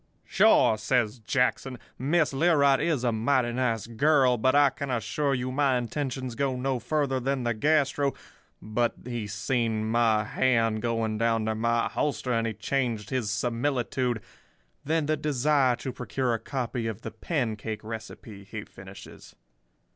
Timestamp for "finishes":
18.63-19.35